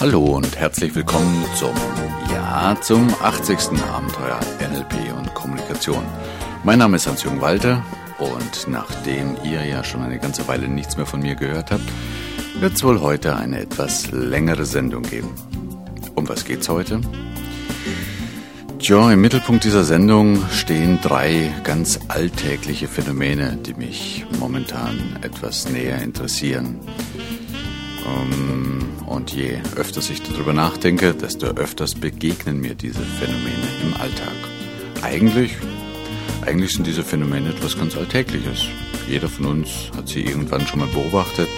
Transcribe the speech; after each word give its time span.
Hallo 0.00 0.36
und 0.36 0.56
herzlich 0.56 0.94
willkommen 0.94 1.44
zum, 1.56 1.74
ja, 2.32 2.76
zum 2.80 3.12
80. 3.20 3.82
Abenteuer 3.82 4.38
NLP 4.60 5.12
und 5.18 5.34
Kommunikation. 5.34 6.04
Mein 6.62 6.78
Name 6.78 6.98
ist 6.98 7.08
Hans-Jürgen 7.08 7.40
Walter 7.40 7.84
und 8.20 8.68
nachdem 8.68 9.36
ihr 9.42 9.64
ja 9.64 9.82
schon 9.82 10.02
eine 10.02 10.20
ganze 10.20 10.46
Weile 10.46 10.68
nichts 10.68 10.96
mehr 10.96 11.04
von 11.04 11.18
mir 11.20 11.34
gehört 11.34 11.72
habt, 11.72 11.82
wird 12.60 12.74
es 12.74 12.84
wohl 12.84 13.00
heute 13.00 13.34
eine 13.34 13.58
etwas 13.58 14.12
längere 14.12 14.66
Sendung 14.66 15.02
geben. 15.02 15.30
Um 16.14 16.28
was 16.28 16.44
geht's 16.44 16.68
heute? 16.68 17.00
Tja, 18.78 19.10
im 19.10 19.20
Mittelpunkt 19.20 19.64
dieser 19.64 19.82
Sendung 19.82 20.48
stehen 20.52 21.00
drei 21.02 21.52
ganz 21.64 21.98
alltägliche 22.06 22.86
Phänomene, 22.86 23.58
die 23.66 23.74
mich 23.74 24.24
momentan 24.38 25.18
etwas 25.22 25.68
näher 25.68 26.00
interessieren. 26.00 26.78
Ähm, 28.08 28.84
und 29.06 29.32
je 29.32 29.58
öfter 29.76 30.00
ich 30.00 30.22
darüber 30.22 30.52
nachdenke, 30.52 31.14
desto 31.14 31.46
öfters 31.46 31.94
begegnen 31.94 32.60
mir 32.60 32.74
diese 32.74 33.00
Phänomene 33.00 33.68
im 33.82 34.00
Alltag. 34.00 34.34
Eigentlich, 35.02 35.56
eigentlich 36.46 36.74
sind 36.74 36.86
diese 36.86 37.02
Phänomene 37.02 37.50
etwas 37.50 37.78
ganz 37.78 37.96
Alltägliches. 37.96 38.66
Jeder 39.08 39.28
von 39.28 39.46
uns 39.46 39.90
hat 39.96 40.08
sie 40.08 40.22
irgendwann 40.22 40.66
schon 40.66 40.80
mal 40.80 40.88
beobachtet, 40.88 41.48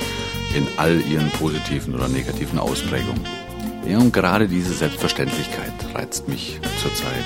in 0.55 0.67
all 0.77 1.01
ihren 1.03 1.31
positiven 1.31 1.95
oder 1.95 2.09
negativen 2.09 2.59
Ausprägungen. 2.59 3.25
Ja, 3.89 3.99
und 3.99 4.13
gerade 4.13 4.47
diese 4.47 4.73
Selbstverständlichkeit 4.73 5.73
reizt 5.95 6.29
mich 6.29 6.61
zurzeit, 6.81 7.25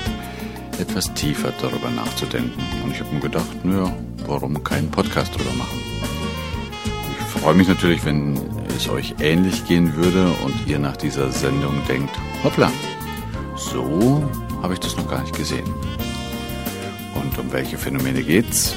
etwas 0.79 1.13
tiefer 1.13 1.53
darüber 1.61 1.89
nachzudenken. 1.89 2.61
Und 2.83 2.91
ich 2.91 2.99
habe 2.99 3.13
mir 3.13 3.21
gedacht, 3.21 3.63
naja, 3.63 3.95
warum 4.25 4.63
keinen 4.63 4.89
Podcast 4.89 5.33
darüber 5.35 5.53
machen? 5.53 5.79
Ich 7.19 7.41
freue 7.41 7.55
mich 7.55 7.67
natürlich, 7.67 8.03
wenn 8.05 8.35
es 8.75 8.89
euch 8.89 9.15
ähnlich 9.19 9.65
gehen 9.67 9.95
würde 9.95 10.31
und 10.43 10.67
ihr 10.67 10.79
nach 10.79 10.97
dieser 10.97 11.31
Sendung 11.31 11.81
denkt, 11.87 12.11
hoppla, 12.43 12.71
so 13.55 14.23
habe 14.61 14.73
ich 14.73 14.79
das 14.79 14.97
noch 14.97 15.09
gar 15.09 15.21
nicht 15.21 15.35
gesehen. 15.35 15.65
Und 17.15 17.37
um 17.37 17.51
welche 17.51 17.77
Phänomene 17.77 18.23
geht's? 18.23 18.75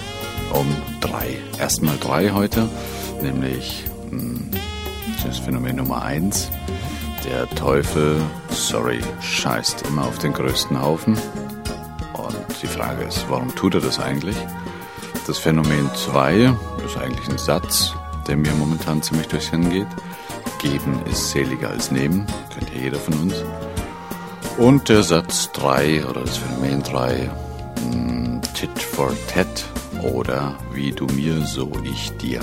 Um 0.52 0.66
drei. 1.00 1.36
Erstmal 1.58 1.96
drei 1.98 2.30
heute, 2.30 2.68
nämlich 3.20 3.84
hm, 4.10 4.50
das 5.24 5.38
Phänomen 5.38 5.76
Nummer 5.76 6.02
eins. 6.02 6.50
Der 7.28 7.48
Teufel, 7.50 8.20
sorry, 8.50 9.00
scheißt 9.20 9.86
immer 9.88 10.06
auf 10.06 10.18
den 10.18 10.32
größten 10.32 10.80
Haufen. 10.80 11.14
Und 12.14 12.62
die 12.62 12.66
Frage 12.66 13.04
ist, 13.04 13.26
warum 13.28 13.54
tut 13.54 13.74
er 13.74 13.80
das 13.80 13.98
eigentlich? 13.98 14.36
Das 15.26 15.38
Phänomen 15.38 15.90
2 15.94 16.54
ist 16.86 16.96
eigentlich 16.96 17.28
ein 17.28 17.36
Satz, 17.36 17.92
der 18.28 18.36
mir 18.36 18.52
momentan 18.52 19.02
ziemlich 19.02 19.26
durchs 19.28 19.48
Hirn 19.48 19.70
geht. 19.70 19.88
Geben 20.60 21.00
ist 21.10 21.30
seliger 21.30 21.70
als 21.70 21.90
nehmen, 21.90 22.26
kennt 22.54 22.70
ja 22.74 22.82
jeder 22.82 22.98
von 22.98 23.14
uns. 23.14 23.34
Und 24.58 24.88
der 24.88 25.02
Satz 25.02 25.50
3 25.52 26.06
oder 26.06 26.20
das 26.20 26.36
Phänomen 26.36 26.82
3, 26.82 27.30
hm, 27.80 28.40
Tit 28.54 28.78
for 28.78 29.12
Tat 29.32 29.64
oder 30.02 30.56
wie 30.72 30.92
du 30.92 31.06
mir, 31.06 31.40
so 31.42 31.72
ich 31.84 32.10
dir. 32.18 32.40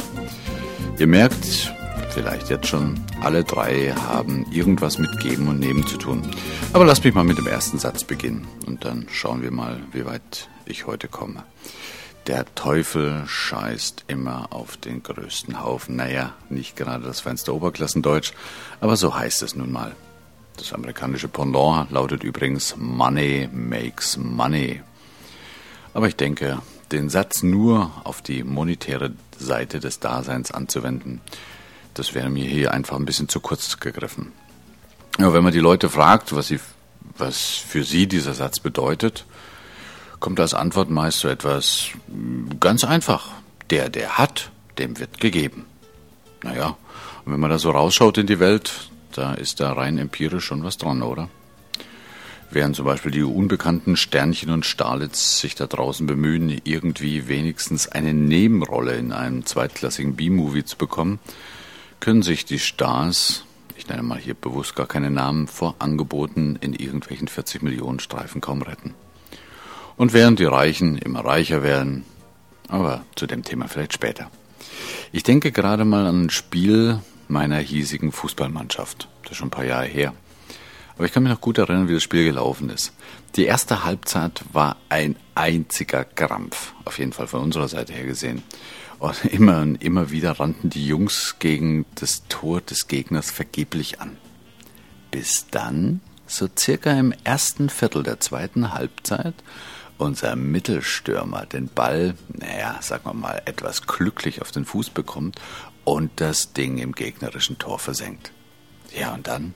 Ihr 0.98 1.08
merkt, 1.08 1.74
vielleicht 2.10 2.50
jetzt 2.50 2.68
schon, 2.68 2.96
alle 3.22 3.44
drei 3.44 3.94
haben 3.94 4.46
irgendwas 4.52 4.98
mit 4.98 5.20
Geben 5.20 5.50
und 5.50 5.60
Nehmen 5.60 5.86
zu 5.86 5.98
tun. 5.98 6.22
Aber 6.72 6.86
lasst 6.86 7.04
mich 7.04 7.14
mal 7.14 7.26
mit 7.26 7.38
dem 7.38 7.48
ersten 7.48 7.78
Satz 7.78 8.06
beginnen 8.06 8.48
und 8.66 8.86
dann 8.86 9.08
schauen 9.12 9.42
wir 9.42 9.52
mal, 9.52 9.82
wie 9.92 10.06
weit 10.06 10.48
ich 10.66 10.88
heute 10.88 11.10
komme. 11.10 11.44
Der 12.28 12.46
Teufel 12.56 13.24
scheißt 13.28 14.06
immer 14.08 14.52
auf 14.52 14.78
den 14.78 15.04
größten 15.04 15.62
Haufen. 15.62 15.96
Naja, 15.96 16.34
nicht 16.50 16.76
gerade 16.76 17.04
das 17.04 17.20
feinste 17.20 17.54
Oberklassendeutsch, 17.54 18.34
aber 18.82 18.96
so 18.96 19.16
heißt 19.16 19.44
es 19.44 19.56
nun 19.56 19.72
mal. 19.72 19.96
Das 20.58 20.74
amerikanische 20.74 21.28
Pendant 21.28 21.92
lautet 21.92 22.24
übrigens 22.24 22.76
Money 22.78 23.48
makes 23.54 24.18
money. 24.18 24.82
Aber 25.94 26.08
ich 26.08 26.16
denke, 26.16 26.62
den 26.92 27.10
Satz 27.10 27.44
nur 27.44 27.92
auf 28.04 28.24
die 28.24 28.44
monetäre 28.44 29.14
Seite 29.38 29.80
des 29.80 30.00
Daseins 30.00 30.52
anzuwenden, 30.52 31.22
das 31.94 32.16
wäre 32.16 32.30
mir 32.30 32.46
hier 32.46 32.74
einfach 32.74 32.98
ein 32.98 33.06
bisschen 33.06 33.30
zu 33.30 33.40
kurz 33.40 33.80
gegriffen. 33.80 34.32
Ja, 35.20 35.32
wenn 35.32 35.44
man 35.44 35.54
die 35.54 35.60
Leute 35.60 35.90
fragt, 35.90 36.36
was, 36.36 36.48
sie, 36.48 36.60
was 37.18 37.40
für 37.42 37.84
sie 37.84 38.08
dieser 38.08 38.34
Satz 38.34 38.60
bedeutet, 38.60 39.26
kommt 40.26 40.40
als 40.40 40.56
Antwort 40.56 40.90
meist 40.90 41.20
so 41.20 41.28
etwas 41.28 41.90
ganz 42.60 42.84
einfach. 42.84 43.28
Der, 43.70 43.90
der 43.90 44.18
hat, 44.18 44.50
dem 44.80 44.98
wird 44.98 45.20
gegeben. 45.20 45.68
Naja, 46.42 46.76
und 47.24 47.32
wenn 47.32 47.40
man 47.40 47.52
da 47.52 47.60
so 47.60 47.70
rausschaut 47.70 48.18
in 48.18 48.26
die 48.26 48.40
Welt, 48.40 48.90
da 49.12 49.36
ist 49.36 49.60
da 49.60 49.74
rein 49.74 50.00
empirisch 50.00 50.46
schon 50.46 50.64
was 50.64 50.80
dran, 50.80 51.04
oder? 51.04 51.30
Während 52.50 52.76
zum 52.76 52.86
Beispiel 52.86 53.12
die 53.12 53.22
unbekannten 53.22 53.96
Sternchen 53.98 54.50
und 54.50 54.66
Starlitz 54.66 55.42
sich 55.42 55.54
da 55.54 55.68
draußen 55.68 56.08
bemühen, 56.08 56.60
irgendwie 56.64 57.28
wenigstens 57.28 57.88
eine 57.88 58.16
Nebenrolle 58.16 58.96
in 58.96 59.12
einem 59.12 59.46
zweitklassigen 59.46 60.16
B-Movie 60.16 60.66
zu 60.66 60.76
bekommen, 60.76 61.20
können 62.00 62.24
sich 62.24 62.46
die 62.46 62.58
Stars, 62.58 63.46
ich 63.78 63.88
nenne 63.90 64.02
mal 64.02 64.18
hier 64.18 64.34
bewusst 64.34 64.76
gar 64.76 64.88
keine 64.88 65.12
Namen, 65.12 65.48
vor 65.48 65.76
Angeboten 65.78 66.58
in 66.62 66.74
irgendwelchen 66.74 67.28
40 67.28 67.62
Millionen 67.62 68.00
Streifen 68.00 68.42
kaum 68.42 68.64
retten. 68.64 68.96
Und 69.98 70.14
während 70.14 70.40
die 70.40 70.46
Reichen 70.46 70.98
immer 70.98 71.24
reicher 71.24 71.64
werden, 71.64 72.06
aber 72.68 73.06
zu 73.16 73.28
dem 73.28 73.44
Thema 73.44 73.68
vielleicht 73.68 73.94
später. 73.94 74.30
Ich 75.12 75.24
denke 75.24 75.52
gerade 75.52 75.86
mal 75.86 76.06
an 76.06 76.26
ein 76.26 76.30
Spiel 76.30 77.00
meiner 77.28 77.58
hiesigen 77.58 78.12
Fußballmannschaft. 78.12 79.08
Das 79.24 79.32
ist 79.32 79.38
schon 79.38 79.48
ein 79.48 79.52
paar 79.52 79.66
Jahre 79.66 79.86
her. 79.86 80.14
Aber 80.96 81.06
ich 81.06 81.12
kann 81.12 81.24
mich 81.24 81.32
noch 81.32 81.42
gut 81.42 81.58
erinnern, 81.58 81.88
wie 81.90 81.94
das 81.94 82.04
Spiel 82.04 82.24
gelaufen 82.24 82.70
ist. 82.70 82.94
Die 83.36 83.46
erste 83.46 83.84
Halbzeit 83.84 84.42
war 84.54 84.78
ein 84.88 85.16
einziger 85.34 86.06
Krampf, 86.06 86.74
auf 86.86 87.00
jeden 87.00 87.12
Fall 87.12 87.28
von 87.28 87.42
unserer 87.42 87.68
Seite 87.68 87.94
her 87.94 88.06
gesehen. 88.06 88.44
Und 89.00 89.26
immer 89.26 89.62
und 89.62 89.84
immer 89.84 90.12
wieder 90.12 90.40
rannten 90.40 90.70
die 90.70 90.88
Jungs 90.88 91.36
gegen 91.40 91.86
das 91.96 92.24
Tor 92.30 92.62
des 92.62 92.88
Gegners 92.88 93.30
vergeblich 93.30 94.00
an. 94.00 94.18
Bis 95.12 95.48
dann, 95.52 96.00
so 96.28 96.48
circa 96.58 96.92
im 96.92 97.14
ersten 97.24 97.70
Viertel 97.70 98.04
der 98.04 98.22
zweiten 98.22 98.74
Halbzeit, 98.74 99.36
unser 99.98 100.36
Mittelstürmer 100.36 101.46
den 101.46 101.68
Ball, 101.68 102.16
naja, 102.28 102.78
sagen 102.82 103.06
wir 103.06 103.14
mal, 103.14 103.42
etwas 103.46 103.88
glücklich 103.88 104.42
auf 104.42 104.52
den 104.52 104.66
Fuß 104.66 104.90
bekommt 104.90 105.40
und 105.84 106.12
das 106.18 106.54
Ding 106.54 106.78
im 106.78 106.94
gegnerischen 106.94 107.58
Tor 107.58 107.80
versenkt. 107.80 108.32
Ja, 108.94 109.14
und 109.14 109.28
dann? 109.28 109.54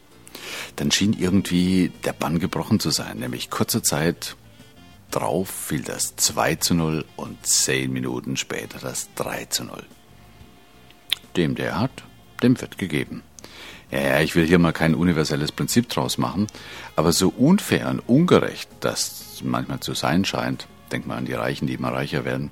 Dann 0.76 0.92
schien 0.92 1.14
irgendwie 1.14 1.92
der 2.06 2.14
Bann 2.14 2.40
gebrochen 2.40 2.80
zu 2.80 2.92
sein, 2.92 3.20
nämlich 3.20 3.50
kurze 3.50 3.82
Zeit 3.82 4.36
drauf 5.12 5.50
fiel 5.50 5.82
das 5.82 6.16
2 6.16 6.56
zu 6.56 6.74
0 6.76 7.06
und 7.16 7.46
zehn 7.46 7.92
Minuten 7.92 8.38
später 8.38 8.80
das 8.80 9.10
3 9.16 9.46
zu 9.46 9.64
0. 9.64 9.84
Dem, 11.36 11.56
der 11.56 11.80
hat, 11.80 12.04
dem 12.44 12.60
wird 12.62 12.78
gegeben. 12.78 13.24
Ja, 13.92 14.22
ich 14.22 14.36
will 14.36 14.46
hier 14.46 14.60
mal 14.60 14.72
kein 14.72 14.94
universelles 14.94 15.52
Prinzip 15.52 15.90
draus 15.90 16.18
machen, 16.18 16.48
aber 16.96 17.12
so 17.12 17.30
unfair 17.30 17.90
und 17.90 18.00
ungerecht 18.00 18.70
das 18.82 19.42
manchmal 19.44 19.80
zu 19.80 19.94
sein 19.94 20.26
scheint, 20.26 20.68
denk 20.92 21.08
mal 21.08 21.18
an 21.18 21.26
die 21.26 21.34
Reichen, 21.34 21.66
die 21.66 21.74
immer 21.74 21.92
reicher 21.92 22.24
werden, 22.24 22.52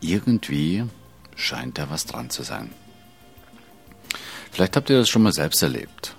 irgendwie 0.00 0.84
scheint 1.34 1.78
da 1.78 1.88
was 1.90 2.04
dran 2.04 2.28
zu 2.28 2.42
sein. 2.42 2.70
Vielleicht 4.52 4.76
habt 4.76 4.90
ihr 4.90 4.98
das 4.98 5.08
schon 5.08 5.22
mal 5.22 5.32
selbst 5.32 5.62
erlebt. 5.62 6.14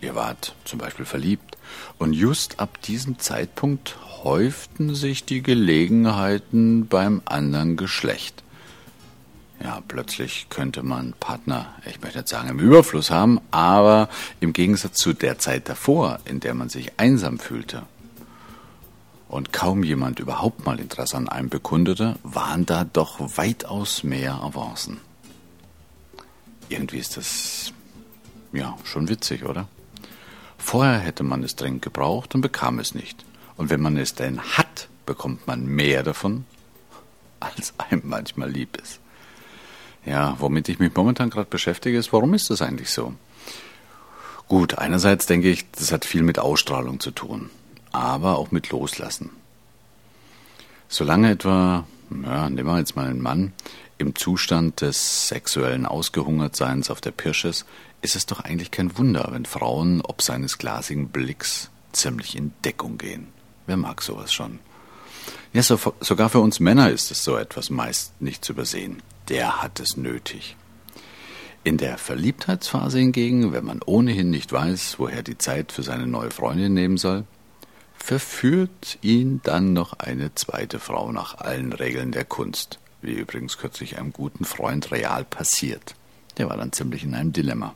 Ihr 0.00 0.14
wart 0.14 0.54
zum 0.64 0.78
Beispiel 0.78 1.06
verliebt 1.06 1.56
und 1.98 2.12
just 2.12 2.60
ab 2.60 2.82
diesem 2.82 3.18
Zeitpunkt 3.18 3.96
häuften 4.22 4.94
sich 4.94 5.24
die 5.24 5.42
Gelegenheiten 5.42 6.86
beim 6.86 7.22
anderen 7.24 7.76
Geschlecht. 7.76 8.43
Ja, 9.62 9.82
plötzlich 9.86 10.48
könnte 10.50 10.82
man 10.82 11.14
Partner, 11.20 11.74
ich 11.86 12.00
möchte 12.00 12.18
nicht 12.18 12.28
sagen 12.28 12.48
im 12.48 12.58
Überfluss 12.58 13.10
haben, 13.10 13.40
aber 13.50 14.08
im 14.40 14.52
Gegensatz 14.52 14.98
zu 14.98 15.12
der 15.12 15.38
Zeit 15.38 15.68
davor, 15.68 16.18
in 16.24 16.40
der 16.40 16.54
man 16.54 16.68
sich 16.68 16.98
einsam 16.98 17.38
fühlte 17.38 17.84
und 19.28 19.52
kaum 19.52 19.82
jemand 19.82 20.20
überhaupt 20.20 20.64
mal 20.64 20.78
Interesse 20.78 21.16
an 21.16 21.28
einem 21.28 21.48
bekundete, 21.48 22.16
waren 22.22 22.66
da 22.66 22.84
doch 22.84 23.18
weitaus 23.36 24.02
mehr 24.02 24.34
Avancen. 24.34 25.00
Irgendwie 26.68 26.98
ist 26.98 27.16
das 27.16 27.72
ja 28.52 28.76
schon 28.84 29.08
witzig, 29.08 29.44
oder? 29.44 29.68
Vorher 30.58 30.98
hätte 30.98 31.22
man 31.22 31.42
es 31.42 31.56
dringend 31.56 31.82
gebraucht 31.82 32.34
und 32.34 32.40
bekam 32.40 32.78
es 32.78 32.94
nicht. 32.94 33.24
Und 33.56 33.70
wenn 33.70 33.80
man 33.80 33.96
es 33.96 34.14
denn 34.14 34.40
hat, 34.40 34.88
bekommt 35.04 35.46
man 35.46 35.66
mehr 35.66 36.02
davon, 36.02 36.46
als 37.40 37.74
einem 37.78 38.02
manchmal 38.04 38.50
lieb 38.50 38.76
ist. 38.76 39.00
Ja, 40.06 40.36
womit 40.38 40.68
ich 40.68 40.78
mich 40.78 40.94
momentan 40.94 41.30
gerade 41.30 41.48
beschäftige, 41.48 41.98
ist, 41.98 42.12
warum 42.12 42.34
ist 42.34 42.50
das 42.50 42.62
eigentlich 42.62 42.90
so? 42.90 43.14
Gut, 44.48 44.78
einerseits 44.78 45.26
denke 45.26 45.50
ich, 45.50 45.70
das 45.70 45.92
hat 45.92 46.04
viel 46.04 46.22
mit 46.22 46.38
Ausstrahlung 46.38 47.00
zu 47.00 47.10
tun, 47.10 47.50
aber 47.92 48.36
auch 48.36 48.50
mit 48.50 48.70
Loslassen. 48.70 49.30
Solange 50.88 51.30
etwa, 51.30 51.86
ja, 52.24 52.50
nehmen 52.50 52.68
wir 52.68 52.78
jetzt 52.78 52.96
mal 52.96 53.06
einen 53.06 53.22
Mann, 53.22 53.52
im 53.96 54.14
Zustand 54.14 54.80
des 54.80 55.28
sexuellen 55.28 55.86
Ausgehungertseins 55.86 56.90
auf 56.90 57.00
der 57.00 57.12
Pirsch 57.12 57.44
ist, 57.46 57.64
ist 58.02 58.16
es 58.16 58.26
doch 58.26 58.40
eigentlich 58.40 58.70
kein 58.70 58.98
Wunder, 58.98 59.28
wenn 59.30 59.46
Frauen 59.46 60.02
ob 60.02 60.20
seines 60.20 60.58
glasigen 60.58 61.08
Blicks 61.08 61.70
ziemlich 61.92 62.36
in 62.36 62.52
Deckung 62.64 62.98
gehen. 62.98 63.28
Wer 63.66 63.78
mag 63.78 64.02
sowas 64.02 64.32
schon? 64.32 64.58
Ja, 65.54 65.62
so, 65.62 65.78
sogar 66.00 66.28
für 66.28 66.40
uns 66.40 66.60
Männer 66.60 66.90
ist 66.90 67.10
es 67.10 67.24
so 67.24 67.36
etwas 67.36 67.70
meist 67.70 68.20
nicht 68.20 68.44
zu 68.44 68.52
übersehen. 68.52 69.02
Der 69.28 69.62
hat 69.62 69.80
es 69.80 69.96
nötig. 69.96 70.56
In 71.62 71.78
der 71.78 71.96
Verliebtheitsphase 71.96 72.98
hingegen, 72.98 73.52
wenn 73.52 73.64
man 73.64 73.80
ohnehin 73.84 74.28
nicht 74.28 74.52
weiß, 74.52 74.96
woher 74.98 75.22
die 75.22 75.38
Zeit 75.38 75.72
für 75.72 75.82
seine 75.82 76.06
neue 76.06 76.30
Freundin 76.30 76.74
nehmen 76.74 76.98
soll, 76.98 77.24
verführt 77.96 78.98
ihn 79.00 79.40
dann 79.44 79.72
noch 79.72 79.94
eine 79.94 80.34
zweite 80.34 80.78
Frau 80.78 81.10
nach 81.10 81.38
allen 81.38 81.72
Regeln 81.72 82.12
der 82.12 82.26
Kunst, 82.26 82.78
wie 83.00 83.14
übrigens 83.14 83.56
kürzlich 83.56 83.96
einem 83.96 84.12
guten 84.12 84.44
Freund 84.44 84.90
real 84.90 85.24
passiert. 85.24 85.94
Der 86.36 86.50
war 86.50 86.58
dann 86.58 86.72
ziemlich 86.72 87.02
in 87.02 87.14
einem 87.14 87.32
Dilemma. 87.32 87.74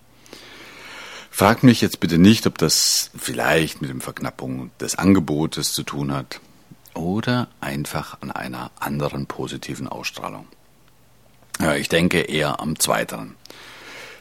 Frag 1.31 1.63
mich 1.63 1.81
jetzt 1.81 2.01
bitte 2.01 2.19
nicht, 2.19 2.47
ob 2.47 2.59
das 2.59 3.11
vielleicht 3.17 3.81
mit 3.81 3.89
dem 3.89 4.03
Verknappung 4.03 4.71
des 4.81 4.97
Angebotes 4.97 5.73
zu 5.73 5.83
tun 5.83 6.13
hat 6.13 6.41
oder 6.93 7.49
einfach 7.61 8.21
an 8.21 8.31
einer 8.31 8.71
anderen 8.81 9.27
positiven 9.27 9.89
Ausstrahlung. 9.89 10.47
Ja, 11.61 11.75
ich 11.75 11.89
denke 11.89 12.21
eher 12.21 12.61
am 12.61 12.79
Zweiteren. 12.79 13.35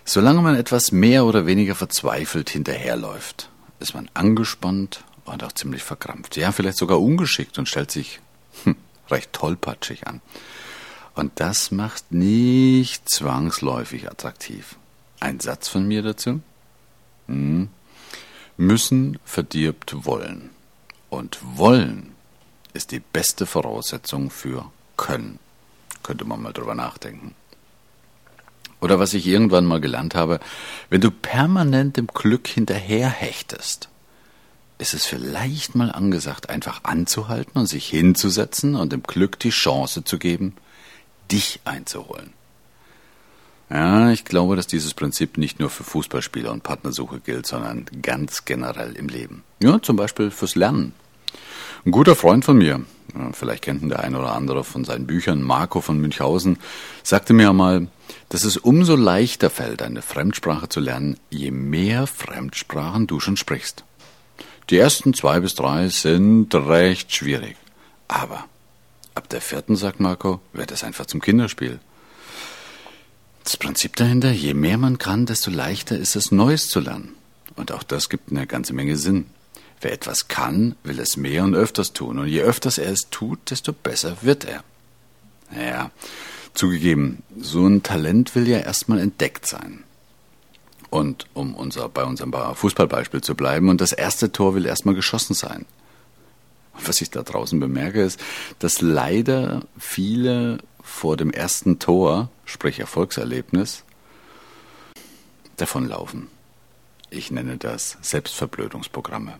Solange 0.05 0.41
man 0.41 0.55
etwas 0.55 0.91
mehr 0.91 1.25
oder 1.25 1.45
weniger 1.45 1.75
verzweifelt 1.75 2.49
hinterherläuft, 2.49 3.49
ist 3.79 3.93
man 3.93 4.09
angespannt 4.13 5.03
und 5.25 5.43
auch 5.43 5.51
ziemlich 5.51 5.83
verkrampft. 5.83 6.37
Ja, 6.37 6.51
vielleicht 6.51 6.77
sogar 6.77 6.99
ungeschickt 7.01 7.59
und 7.59 7.67
stellt 7.67 7.91
sich 7.91 8.21
hm, 8.63 8.75
recht 9.09 9.33
tollpatschig 9.33 10.07
an. 10.07 10.21
Und 11.13 11.33
das 11.39 11.71
macht 11.71 12.11
nicht 12.11 13.09
zwangsläufig 13.09 14.09
attraktiv. 14.09 14.77
Ein 15.19 15.39
Satz 15.39 15.67
von 15.67 15.87
mir 15.87 16.03
dazu? 16.03 16.41
Hm. 17.27 17.69
Müssen 18.55 19.19
verdirbt 19.25 20.05
wollen. 20.05 20.51
Und 21.09 21.39
wollen 21.41 22.13
ist 22.73 22.91
die 22.91 22.99
beste 22.99 23.45
Voraussetzung 23.45 24.29
für 24.29 24.71
können. 24.95 25.39
Könnte 26.07 26.23
man 26.23 26.41
mal 26.41 26.53
drüber 26.53 26.73
nachdenken. 26.73 27.35
Oder 28.79 28.97
was 28.97 29.13
ich 29.13 29.27
irgendwann 29.27 29.65
mal 29.65 29.81
gelernt 29.81 30.15
habe, 30.15 30.39
wenn 30.89 31.01
du 31.01 31.11
permanent 31.11 31.97
dem 31.97 32.07
Glück 32.07 32.47
hinterherhechtest, 32.47 33.89
ist 34.77 34.93
es 34.93 35.05
vielleicht 35.05 35.75
mal 35.75 35.91
angesagt, 35.91 36.49
einfach 36.49 36.85
anzuhalten 36.85 37.59
und 37.59 37.65
sich 37.67 37.89
hinzusetzen 37.89 38.75
und 38.75 38.93
dem 38.93 39.03
Glück 39.03 39.37
die 39.37 39.49
Chance 39.49 40.05
zu 40.05 40.17
geben, 40.17 40.55
dich 41.29 41.59
einzuholen. 41.65 42.31
Ja, 43.69 44.09
ich 44.11 44.23
glaube, 44.23 44.55
dass 44.55 44.67
dieses 44.67 44.93
Prinzip 44.93 45.37
nicht 45.37 45.59
nur 45.59 45.69
für 45.69 45.83
Fußballspieler 45.83 46.53
und 46.53 46.63
Partnersuche 46.63 47.19
gilt, 47.19 47.47
sondern 47.47 47.85
ganz 48.01 48.45
generell 48.45 48.95
im 48.95 49.09
Leben. 49.09 49.43
Ja, 49.61 49.81
zum 49.81 49.97
Beispiel 49.97 50.31
fürs 50.31 50.55
Lernen. 50.55 50.93
Ein 51.85 51.91
guter 51.91 52.15
Freund 52.15 52.43
von 52.43 52.57
mir, 52.57 52.81
vielleicht 53.33 53.63
kennt 53.63 53.81
ihn 53.81 53.89
der 53.89 54.01
ein 54.01 54.15
oder 54.15 54.33
andere 54.33 54.63
von 54.63 54.83
seinen 54.83 55.07
Büchern, 55.07 55.41
Marco 55.41 55.81
von 55.81 55.99
Münchhausen, 55.99 56.57
sagte 57.03 57.33
mir 57.33 57.49
einmal, 57.49 57.87
dass 58.29 58.43
es 58.43 58.57
umso 58.57 58.95
leichter 58.95 59.49
fällt, 59.49 59.81
eine 59.81 60.01
Fremdsprache 60.01 60.69
zu 60.69 60.79
lernen, 60.79 61.17
je 61.29 61.51
mehr 61.51 62.07
Fremdsprachen 62.07 63.07
du 63.07 63.19
schon 63.19 63.37
sprichst. 63.37 63.83
Die 64.69 64.77
ersten 64.77 65.13
zwei 65.13 65.39
bis 65.39 65.55
drei 65.55 65.87
sind 65.87 66.53
recht 66.53 67.15
schwierig. 67.15 67.55
Aber 68.09 68.45
ab 69.15 69.29
der 69.29 69.41
vierten, 69.41 69.75
sagt 69.75 69.99
Marco, 69.99 70.41
wird 70.51 70.71
es 70.71 70.83
einfach 70.83 71.05
zum 71.05 71.21
Kinderspiel. 71.21 71.79
Das 73.45 73.55
Prinzip 73.55 73.95
dahinter, 73.95 74.31
je 74.31 74.53
mehr 74.53 74.77
man 74.77 74.97
kann, 74.97 75.25
desto 75.25 75.51
leichter 75.51 75.97
ist 75.97 76.17
es, 76.17 76.31
Neues 76.31 76.67
zu 76.67 76.81
lernen. 76.81 77.15
Und 77.55 77.71
auch 77.71 77.83
das 77.83 78.09
gibt 78.09 78.29
eine 78.29 78.45
ganze 78.45 78.73
Menge 78.73 78.97
Sinn. 78.97 79.27
Wer 79.81 79.93
etwas 79.93 80.27
kann, 80.27 80.75
will 80.83 80.99
es 80.99 81.17
mehr 81.17 81.43
und 81.43 81.55
öfters 81.55 81.93
tun. 81.93 82.17
Und 82.19 82.27
je 82.27 82.41
öfters 82.41 82.77
er 82.77 82.91
es 82.91 83.09
tut, 83.11 83.51
desto 83.51 83.73
besser 83.73 84.17
wird 84.21 84.45
er. 84.45 84.63
Naja, 85.51 85.91
zugegeben, 86.53 87.23
so 87.39 87.65
ein 87.67 87.83
Talent 87.83 88.35
will 88.35 88.47
ja 88.47 88.59
erstmal 88.59 88.99
entdeckt 88.99 89.45
sein. 89.45 89.83
Und 90.89 91.27
um 91.33 91.53
unser, 91.53 91.89
bei 91.89 92.03
unserem 92.05 92.33
Fußballbeispiel 92.33 93.21
zu 93.21 93.35
bleiben, 93.35 93.69
und 93.69 93.81
das 93.81 93.91
erste 93.91 94.31
Tor 94.31 94.55
will 94.55 94.65
erstmal 94.65 94.95
geschossen 94.95 95.33
sein. 95.33 95.65
Was 96.85 97.01
ich 97.01 97.09
da 97.09 97.23
draußen 97.23 97.59
bemerke, 97.59 98.01
ist, 98.01 98.19
dass 98.59 98.81
leider 98.81 99.63
viele 99.77 100.59
vor 100.81 101.17
dem 101.17 101.31
ersten 101.31 101.79
Tor, 101.79 102.29
sprich 102.45 102.79
Erfolgserlebnis, 102.79 103.83
davonlaufen. 105.57 106.29
Ich 107.09 107.31
nenne 107.31 107.57
das 107.57 107.97
Selbstverblödungsprogramme 108.01 109.39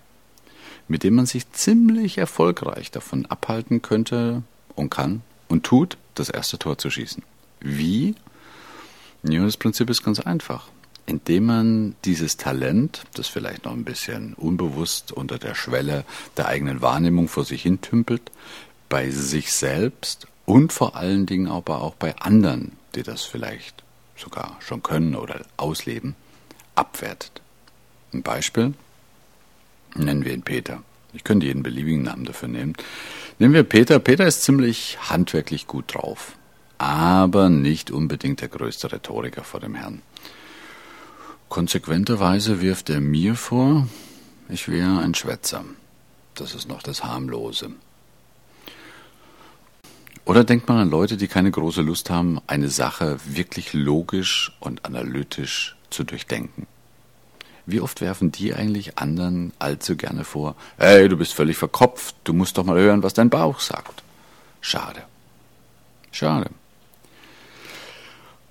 mit 0.88 1.04
dem 1.04 1.16
man 1.16 1.26
sich 1.26 1.52
ziemlich 1.52 2.18
erfolgreich 2.18 2.92
davon 2.92 3.26
abhalten 3.26 3.82
könnte 3.82 4.44
und 4.76 4.90
kann 4.90 5.22
und 5.48 5.64
tut, 5.64 5.98
das 6.16 6.30
erste 6.30 6.58
Tor 6.58 6.78
zu 6.78 6.90
schießen. 6.90 7.24
Wie? 7.60 8.16
Ja, 9.24 9.44
das 9.44 9.58
Prinzip 9.58 9.90
ist 9.90 10.04
ganz 10.04 10.20
einfach. 10.20 10.70
Indem 11.06 11.46
man 11.46 11.96
dieses 12.04 12.38
Talent, 12.38 13.04
das 13.14 13.28
vielleicht 13.28 13.66
noch 13.66 13.72
ein 13.72 13.86
bisschen 13.86 14.34
unbewusst 14.34 15.12
unter 15.12 15.38
der 15.38 15.56
Schwelle 15.56 16.04
der 16.36 16.48
eigenen 16.48 16.82
Wahrnehmung 16.82 17.28
vor 17.30 17.46
sich 17.46 17.64
hin 17.64 17.82
tümpelt, 17.82 18.30
bei 18.90 19.10
sich 19.10 19.54
selbst 19.54 20.28
und 20.46 20.74
vor 20.74 20.96
allen 20.96 21.26
Dingen 21.26 21.48
aber 21.48 21.82
auch 21.82 21.96
bei 21.96 22.16
anderen, 22.18 22.74
die 22.96 23.04
das 23.04 23.24
vielleicht 23.24 23.84
sogar 24.18 24.58
schon 24.60 24.84
können 24.84 25.16
oder 25.16 25.46
ausleben, 25.56 26.16
abwertet. 26.76 27.42
Ein 28.14 28.24
Beispiel? 28.24 28.74
Nennen 29.98 30.24
wir 30.24 30.34
ihn 30.34 30.44
Peter. 30.44 30.84
Ich 31.14 31.24
könnte 31.24 31.48
jeden 31.48 31.64
beliebigen 31.64 32.04
Namen 32.04 32.26
dafür 32.26 32.48
nehmen. 32.48 32.74
Nehmen 33.40 33.54
wir 33.54 33.64
Peter. 33.64 34.00
Peter 34.00 34.26
ist 34.28 34.44
ziemlich 34.44 34.98
handwerklich 35.10 35.68
gut 35.68 35.96
drauf, 35.96 36.38
aber 36.78 37.50
nicht 37.50 37.92
unbedingt 37.92 38.42
der 38.42 38.50
größte 38.50 38.92
Rhetoriker 38.92 39.44
vor 39.44 39.60
dem 39.60 39.76
Herrn. 39.76 40.02
Konsequenterweise 41.50 42.62
wirft 42.62 42.90
er 42.90 43.00
mir 43.00 43.36
vor, 43.36 43.88
ich 44.50 44.68
wäre 44.68 45.00
ein 45.00 45.16
Schwätzer. 45.16 45.64
Das 46.36 46.54
ist 46.54 46.68
noch 46.68 46.84
das 46.84 47.04
Harmlose. 47.04 47.72
Oder 50.26 50.44
denkt 50.44 50.68
man 50.68 50.78
an 50.78 50.90
Leute, 50.90 51.16
die 51.16 51.28
keine 51.28 51.52
große 51.52 51.82
Lust 51.82 52.10
haben, 52.10 52.40
eine 52.48 52.68
Sache 52.68 53.18
wirklich 53.26 53.72
logisch 53.74 54.52
und 54.60 54.86
analytisch 54.86 55.78
zu 55.90 56.04
durchdenken. 56.04 56.68
Wie 57.68 57.82
oft 57.82 58.00
werfen 58.00 58.32
die 58.32 58.54
eigentlich 58.54 58.98
anderen 58.98 59.52
allzu 59.60 59.98
gerne 59.98 60.24
vor, 60.24 60.56
hey, 60.78 61.10
du 61.10 61.18
bist 61.18 61.34
völlig 61.34 61.58
verkopft, 61.58 62.16
du 62.24 62.32
musst 62.32 62.58
doch 62.58 62.64
mal 62.64 62.80
hören, 62.80 63.04
was 63.04 63.14
dein 63.14 63.30
Bauch 63.30 63.60
sagt. 63.60 64.04
Schade. 64.62 65.04
Schade. 66.14 66.50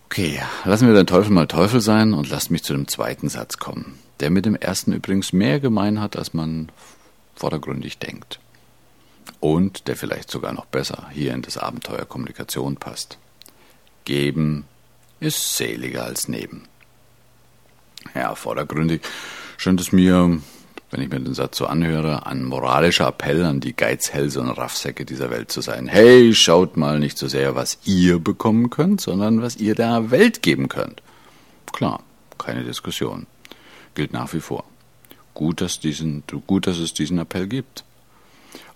Okay, 0.04 0.40
lassen 0.64 0.86
wir 0.86 0.94
den 0.94 1.06
Teufel 1.06 1.32
mal 1.32 1.46
Teufel 1.46 1.80
sein 1.80 2.12
und 2.12 2.28
lasst 2.28 2.50
mich 2.50 2.62
zu 2.62 2.74
dem 2.74 2.88
zweiten 2.88 3.30
Satz 3.30 3.56
kommen, 3.56 3.98
der 4.20 4.28
mit 4.28 4.44
dem 4.44 4.54
ersten 4.54 4.92
übrigens 4.92 5.32
mehr 5.32 5.60
gemein 5.60 5.98
hat, 5.98 6.14
als 6.16 6.34
man 6.34 6.70
vordergründig 7.34 7.98
denkt. 7.98 8.38
Und 9.40 9.88
der 9.88 9.96
vielleicht 9.96 10.30
sogar 10.30 10.52
noch 10.52 10.66
besser 10.66 11.08
hier 11.10 11.32
in 11.32 11.40
das 11.40 11.56
Abenteuer 11.56 12.04
Kommunikation 12.04 12.76
passt. 12.76 13.16
Geben 14.04 14.66
ist 15.20 15.56
seliger 15.56 16.04
als 16.04 16.28
nehmen. 16.28 16.68
Ja, 18.14 18.34
vordergründig 18.34 19.02
scheint 19.56 19.80
es 19.80 19.92
mir, 19.92 20.38
wenn 20.90 21.02
ich 21.02 21.10
mir 21.10 21.20
den 21.20 21.34
Satz 21.34 21.58
so 21.58 21.66
anhöre, 21.66 22.26
ein 22.26 22.44
moralischer 22.44 23.08
Appell 23.08 23.44
an 23.44 23.60
die 23.60 23.74
Geizhälse 23.74 24.40
und 24.40 24.50
Raffsäcke 24.50 25.04
dieser 25.04 25.30
Welt 25.30 25.50
zu 25.50 25.60
sein. 25.60 25.88
Hey, 25.88 26.34
schaut 26.34 26.76
mal 26.76 26.98
nicht 26.98 27.18
so 27.18 27.28
sehr, 27.28 27.54
was 27.54 27.78
ihr 27.84 28.18
bekommen 28.18 28.70
könnt, 28.70 29.00
sondern 29.00 29.42
was 29.42 29.56
ihr 29.56 29.74
der 29.74 30.10
Welt 30.10 30.42
geben 30.42 30.68
könnt. 30.68 31.02
Klar, 31.72 32.02
keine 32.38 32.64
Diskussion. 32.64 33.26
Gilt 33.94 34.12
nach 34.12 34.32
wie 34.32 34.40
vor. 34.40 34.64
Gut, 35.34 35.60
dass, 35.60 35.80
diesen, 35.80 36.22
gut, 36.46 36.66
dass 36.66 36.78
es 36.78 36.94
diesen 36.94 37.18
Appell 37.18 37.46
gibt. 37.46 37.84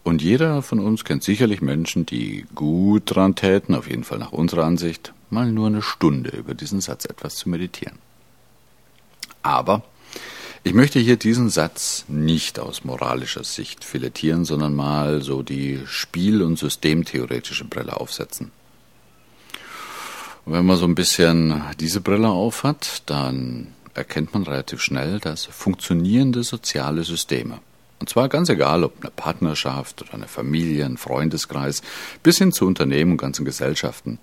Und 0.02 0.22
jeder 0.22 0.62
von 0.62 0.78
uns 0.78 1.04
kennt 1.04 1.22
sicherlich 1.22 1.60
Menschen, 1.60 2.06
die 2.06 2.46
gut 2.54 3.02
dran 3.06 3.34
täten, 3.34 3.74
auf 3.74 3.88
jeden 3.88 4.04
Fall 4.04 4.18
nach 4.18 4.32
unserer 4.32 4.64
Ansicht, 4.64 5.12
mal 5.28 5.50
nur 5.52 5.66
eine 5.66 5.82
Stunde 5.82 6.30
über 6.30 6.54
diesen 6.54 6.80
Satz 6.80 7.04
etwas 7.04 7.36
zu 7.36 7.48
meditieren. 7.48 7.98
Aber 9.42 9.82
ich 10.62 10.74
möchte 10.74 10.98
hier 10.98 11.16
diesen 11.16 11.48
Satz 11.48 12.04
nicht 12.08 12.58
aus 12.58 12.84
moralischer 12.84 13.44
Sicht 13.44 13.84
filetieren, 13.84 14.44
sondern 14.44 14.74
mal 14.74 15.22
so 15.22 15.42
die 15.42 15.80
spiel- 15.86 16.42
und 16.42 16.58
systemtheoretische 16.58 17.64
Brille 17.64 17.98
aufsetzen. 17.98 18.52
Und 20.44 20.52
wenn 20.52 20.66
man 20.66 20.76
so 20.76 20.84
ein 20.84 20.94
bisschen 20.94 21.62
diese 21.78 22.00
Brille 22.00 22.28
aufhat, 22.28 23.02
dann 23.06 23.68
erkennt 23.94 24.34
man 24.34 24.42
relativ 24.42 24.82
schnell, 24.82 25.18
dass 25.18 25.46
funktionierende 25.46 26.42
soziale 26.42 27.04
Systeme, 27.04 27.60
und 28.00 28.08
zwar 28.08 28.28
ganz 28.28 28.48
egal, 28.48 28.82
ob 28.82 28.94
eine 29.00 29.10
Partnerschaft 29.10 30.02
oder 30.02 30.14
eine 30.14 30.26
Familie, 30.26 30.86
ein 30.86 30.96
Freundeskreis, 30.96 31.82
bis 32.22 32.38
hin 32.38 32.50
zu 32.50 32.66
Unternehmen 32.66 33.12
und 33.12 33.16
ganzen 33.18 33.44
Gesellschaften, 33.44 34.18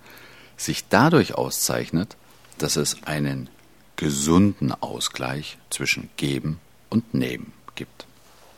sich 0.57 0.85
dadurch 0.89 1.35
auszeichnet, 1.35 2.17
dass 2.57 2.75
es 2.75 3.03
einen 3.03 3.49
gesunden 3.97 4.71
Ausgleich 4.71 5.57
zwischen 5.69 6.09
Geben 6.15 6.59
und 6.89 7.13
Nehmen 7.13 7.51
gibt. 7.75 8.05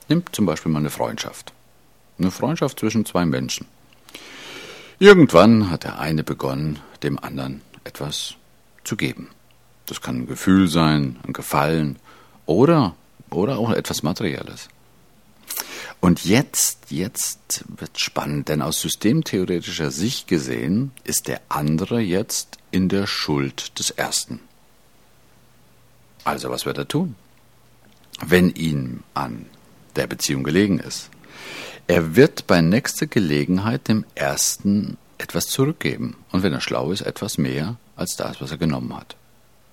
Nimmt 0.07 0.35
zum 0.35 0.45
Beispiel 0.45 0.71
mal 0.71 0.79
eine 0.79 0.89
Freundschaft. 0.89 1.53
Eine 2.19 2.31
Freundschaft 2.31 2.79
zwischen 2.79 3.05
zwei 3.05 3.25
Menschen. 3.25 3.65
Irgendwann 4.99 5.71
hat 5.71 5.85
der 5.85 5.99
eine 5.99 6.23
begonnen, 6.23 6.79
dem 7.03 7.17
anderen 7.17 7.61
etwas 7.85 8.35
zu 8.83 8.97
geben. 8.97 9.29
Das 9.85 10.01
kann 10.01 10.17
ein 10.17 10.27
Gefühl 10.27 10.67
sein, 10.67 11.17
ein 11.25 11.33
Gefallen 11.33 11.97
oder, 12.45 12.95
oder 13.29 13.57
auch 13.57 13.71
etwas 13.71 14.03
Materielles. 14.03 14.67
Und 16.01 16.25
jetzt, 16.25 16.91
jetzt 16.91 17.65
wird 17.67 17.99
spannend, 17.99 18.49
denn 18.49 18.61
aus 18.61 18.81
systemtheoretischer 18.81 19.91
Sicht 19.91 20.27
gesehen 20.27 20.91
ist 21.03 21.27
der 21.27 21.41
andere 21.49 21.99
jetzt 21.99 22.57
in 22.71 22.89
der 22.89 23.07
Schuld 23.07 23.77
des 23.79 23.89
Ersten. 23.89 24.39
Also 26.29 26.51
was 26.51 26.67
wird 26.67 26.77
er 26.77 26.87
tun? 26.87 27.15
Wenn 28.23 28.51
ihm 28.51 29.03
an 29.15 29.47
der 29.95 30.05
Beziehung 30.05 30.43
gelegen 30.43 30.77
ist. 30.77 31.09
Er 31.87 32.15
wird 32.15 32.45
bei 32.45 32.61
nächster 32.61 33.07
Gelegenheit 33.07 33.87
dem 33.87 34.05
Ersten 34.13 34.97
etwas 35.17 35.47
zurückgeben 35.47 36.15
und 36.31 36.43
wenn 36.43 36.53
er 36.53 36.61
schlau 36.61 36.91
ist, 36.91 37.01
etwas 37.01 37.39
mehr 37.39 37.77
als 37.95 38.15
das, 38.15 38.39
was 38.41 38.51
er 38.51 38.57
genommen 38.57 38.95
hat. 38.95 39.15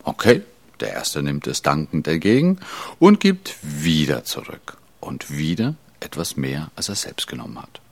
Okay, 0.03 0.41
der 0.81 0.95
Erste 0.95 1.23
nimmt 1.23 1.47
es 1.47 1.61
dankend 1.61 2.09
entgegen 2.09 2.59
und 2.99 3.21
gibt 3.21 3.57
wieder 3.61 4.25
zurück 4.25 4.79
und 5.01 5.31
wieder 5.31 5.75
etwas 6.01 6.39
mehr, 6.39 6.71
als 6.75 6.89
er 6.89 6.95
selbst 6.95 7.29
genommen 7.29 7.61
hat. 7.61 7.83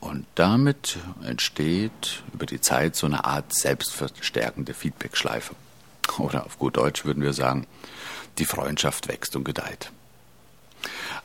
Und 0.00 0.26
damit 0.34 0.98
entsteht 1.24 2.24
über 2.34 2.46
die 2.46 2.60
Zeit 2.60 2.96
so 2.96 3.06
eine 3.06 3.24
Art 3.24 3.54
selbstverstärkende 3.54 4.74
Feedbackschleife. 4.74 5.54
Oder 6.18 6.46
auf 6.46 6.58
gut 6.58 6.76
Deutsch 6.76 7.04
würden 7.04 7.22
wir 7.22 7.32
sagen, 7.32 7.66
die 8.38 8.44
Freundschaft 8.44 9.08
wächst 9.08 9.36
und 9.36 9.44
gedeiht. 9.44 9.90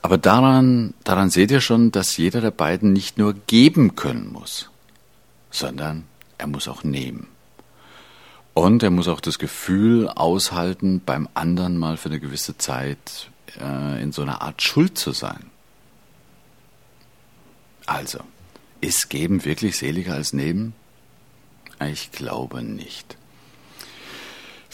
Aber 0.02 0.18
daran, 0.18 0.94
daran 1.04 1.30
seht 1.30 1.50
ihr 1.50 1.60
schon, 1.60 1.90
dass 1.90 2.16
jeder 2.16 2.40
der 2.40 2.50
beiden 2.50 2.92
nicht 2.92 3.16
nur 3.16 3.34
geben 3.46 3.96
können 3.96 4.30
muss, 4.32 4.70
sondern 5.50 6.04
er 6.36 6.46
muss 6.46 6.68
auch 6.68 6.84
nehmen. 6.84 7.28
Und 8.52 8.82
er 8.82 8.90
muss 8.90 9.08
auch 9.08 9.20
das 9.20 9.38
Gefühl 9.38 10.08
aushalten, 10.08 11.00
beim 11.04 11.28
anderen 11.34 11.76
mal 11.76 11.96
für 11.96 12.08
eine 12.08 12.20
gewisse 12.20 12.56
Zeit 12.56 13.30
äh, 13.60 14.02
in 14.02 14.12
so 14.12 14.22
einer 14.22 14.42
Art 14.42 14.62
Schuld 14.62 14.96
zu 14.98 15.12
sein. 15.12 15.50
Also, 17.86 18.20
ist 18.80 19.10
Geben 19.10 19.44
wirklich 19.44 19.76
seliger 19.76 20.14
als 20.14 20.32
Nehmen? 20.32 20.74
Ich 21.80 22.12
glaube 22.12 22.62
nicht. 22.62 23.16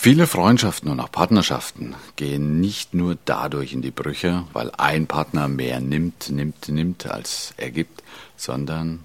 Viele 0.03 0.27
Freundschaften 0.27 0.91
und 0.91 0.99
auch 0.99 1.13
Partnerschaften 1.13 1.95
gehen 2.17 2.59
nicht 2.59 2.95
nur 2.95 3.19
dadurch 3.27 3.75
in 3.75 3.83
die 3.83 3.91
Brüche, 3.91 4.45
weil 4.55 4.73
ein 4.79 5.07
Partner 5.07 5.47
mehr 5.47 5.79
nimmt, 5.79 6.31
nimmt, 6.31 6.71
nimmt, 6.71 7.05
als 7.05 7.53
er 7.59 7.71
gibt, 7.71 8.03
sondern 8.35 9.01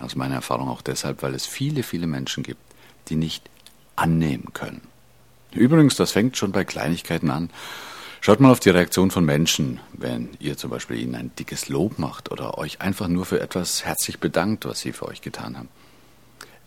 aus 0.00 0.16
meiner 0.16 0.36
Erfahrung 0.36 0.70
auch 0.70 0.80
deshalb, 0.80 1.22
weil 1.22 1.34
es 1.34 1.44
viele, 1.44 1.82
viele 1.82 2.06
Menschen 2.06 2.44
gibt, 2.44 2.62
die 3.10 3.16
nicht 3.16 3.44
annehmen 3.94 4.54
können. 4.54 4.80
Übrigens, 5.52 5.96
das 5.96 6.12
fängt 6.12 6.38
schon 6.38 6.50
bei 6.50 6.64
Kleinigkeiten 6.64 7.28
an. 7.28 7.50
Schaut 8.22 8.40
mal 8.40 8.50
auf 8.50 8.60
die 8.60 8.70
Reaktion 8.70 9.10
von 9.10 9.26
Menschen, 9.26 9.80
wenn 9.92 10.30
ihr 10.40 10.56
zum 10.56 10.70
Beispiel 10.70 10.98
ihnen 10.98 11.14
ein 11.14 11.30
dickes 11.38 11.68
Lob 11.68 11.98
macht 11.98 12.32
oder 12.32 12.56
euch 12.56 12.80
einfach 12.80 13.08
nur 13.08 13.26
für 13.26 13.42
etwas 13.42 13.84
herzlich 13.84 14.18
bedankt, 14.18 14.64
was 14.64 14.80
sie 14.80 14.94
für 14.94 15.08
euch 15.08 15.20
getan 15.20 15.58
haben. 15.58 15.68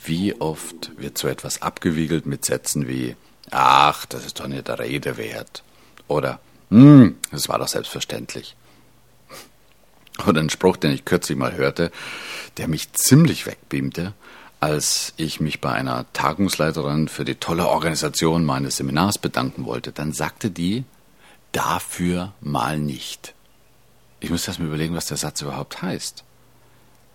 Wie 0.05 0.39
oft 0.39 0.91
wird 0.99 1.17
so 1.17 1.27
etwas 1.27 1.63
abgewiegelt 1.63 2.27
mit 2.27 2.45
Sätzen 2.45 2.87
wie 2.87 3.15
Ach, 3.49 4.05
das 4.05 4.25
ist 4.25 4.39
doch 4.39 4.47
nicht 4.47 4.67
der 4.67 4.79
Rede 4.79 5.17
wert. 5.17 5.63
Oder 6.07 6.39
Hm, 6.71 7.17
das 7.31 7.49
war 7.49 7.59
doch 7.59 7.67
selbstverständlich. 7.67 8.55
Oder 10.25 10.39
ein 10.39 10.49
Spruch, 10.49 10.77
den 10.77 10.91
ich 10.91 11.05
kürzlich 11.05 11.37
mal 11.37 11.53
hörte, 11.53 11.91
der 12.57 12.67
mich 12.67 12.93
ziemlich 12.93 13.45
wegbeamte, 13.45 14.13
als 14.61 15.13
ich 15.17 15.41
mich 15.41 15.59
bei 15.59 15.71
einer 15.71 16.05
Tagungsleiterin 16.13 17.07
für 17.07 17.25
die 17.25 17.35
tolle 17.35 17.67
Organisation 17.67 18.45
meines 18.45 18.77
Seminars 18.77 19.17
bedanken 19.17 19.65
wollte. 19.65 19.91
Dann 19.91 20.13
sagte 20.13 20.49
die, 20.49 20.85
dafür 21.51 22.33
mal 22.39 22.79
nicht. 22.79 23.33
Ich 24.21 24.29
muss 24.29 24.47
erst 24.47 24.59
mal 24.59 24.67
überlegen, 24.67 24.95
was 24.95 25.07
der 25.07 25.17
Satz 25.17 25.41
überhaupt 25.41 25.81
heißt. 25.81 26.23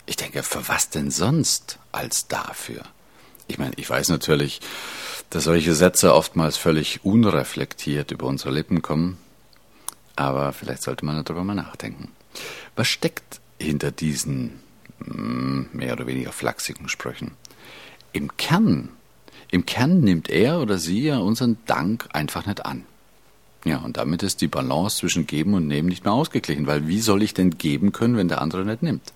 Ich 0.04 0.16
denke, 0.16 0.42
für 0.42 0.68
was 0.68 0.90
denn 0.90 1.10
sonst 1.10 1.78
als 1.92 2.28
dafür? 2.28 2.82
Ich 3.48 3.58
meine, 3.58 3.74
ich 3.76 3.88
weiß 3.88 4.08
natürlich, 4.08 4.60
dass 5.30 5.44
solche 5.44 5.74
Sätze 5.74 6.14
oftmals 6.14 6.56
völlig 6.56 7.04
unreflektiert 7.04 8.10
über 8.10 8.26
unsere 8.26 8.50
Lippen 8.50 8.82
kommen, 8.82 9.18
aber 10.16 10.52
vielleicht 10.52 10.82
sollte 10.82 11.04
man 11.04 11.22
darüber 11.24 11.44
mal 11.44 11.54
nachdenken. 11.54 12.10
Was 12.74 12.88
steckt 12.88 13.40
hinter 13.58 13.90
diesen 13.90 14.60
hm, 15.04 15.68
mehr 15.72 15.92
oder 15.92 16.06
weniger 16.06 16.32
flachsigen 16.32 16.88
Sprüchen? 16.88 17.32
Im 18.12 18.36
Kern, 18.36 18.90
im 19.50 19.66
Kern 19.66 20.00
nimmt 20.00 20.28
er 20.28 20.60
oder 20.60 20.78
sie 20.78 21.02
ja 21.02 21.18
unseren 21.18 21.58
Dank 21.66 22.08
einfach 22.12 22.46
nicht 22.46 22.64
an. 22.64 22.84
Ja, 23.64 23.78
und 23.78 23.96
damit 23.96 24.22
ist 24.22 24.40
die 24.40 24.48
Balance 24.48 24.98
zwischen 24.98 25.26
Geben 25.26 25.54
und 25.54 25.66
Nehmen 25.66 25.88
nicht 25.88 26.04
mehr 26.04 26.12
ausgeglichen, 26.12 26.66
weil 26.66 26.86
wie 26.86 27.00
soll 27.00 27.22
ich 27.22 27.34
denn 27.34 27.58
geben 27.58 27.90
können, 27.92 28.16
wenn 28.16 28.28
der 28.28 28.40
andere 28.40 28.64
nicht 28.64 28.82
nimmt? 28.82 29.12